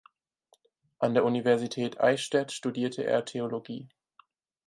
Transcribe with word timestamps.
An 0.97 1.13
der 1.13 1.23
Universität 1.25 1.99
Eichstätt 2.01 2.51
studierte 2.51 3.03
er 3.03 3.23
Theologie. 3.23 3.87